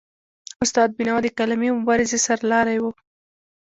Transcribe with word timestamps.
استاد 0.63 0.89
بینوا 0.97 1.19
د 1.23 1.27
قلمي 1.37 1.69
مبارزې 1.79 2.17
سرلاری 2.25 2.77
و. 2.81 2.85